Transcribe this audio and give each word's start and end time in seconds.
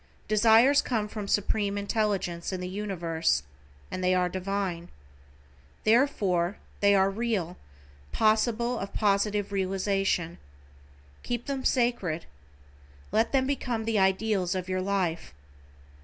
Desires 0.27 0.81
come 0.81 1.07
from 1.07 1.27
Supreme 1.27 1.77
Intelligence 1.77 2.51
in 2.51 2.59
the 2.59 2.67
Universe, 2.67 3.43
and 3.91 4.03
they 4.03 4.15
are 4.15 4.29
divine. 4.29 4.89
Therefore, 5.83 6.57
they 6.79 6.95
are 6.95 7.11
real, 7.11 7.55
possible 8.11 8.79
of 8.79 8.95
positive 8.95 9.51
realization. 9.51 10.39
Keep 11.21 11.45
them 11.45 11.63
sacred. 11.63 12.25
Let 13.11 13.31
them 13.31 13.45
become 13.45 13.85
the 13.85 13.99
ideals 13.99 14.55
of 14.55 14.67
your 14.67 14.81
life. 14.81 15.35